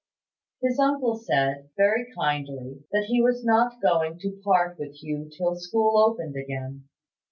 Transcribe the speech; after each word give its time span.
His 0.63 0.79
uncle 0.79 1.15
said, 1.15 1.69
very 1.77 2.07
kindly, 2.17 2.83
that 2.91 3.03
he 3.05 3.21
was 3.21 3.45
not 3.45 3.79
going 3.83 4.17
to 4.21 4.41
part 4.43 4.79
with 4.79 4.93
Hugh 4.95 5.29
till 5.37 5.55
school 5.55 5.95
opened 5.99 6.35
again. 6.35 6.85